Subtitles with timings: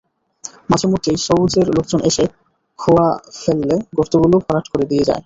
[0.69, 2.25] মাঝেমধ্যে সওজের লোকজন এসে
[2.79, 3.07] খোয়া
[3.35, 5.19] ফেলে গর্তগুলো ভরাট করে দিয়ে যায়।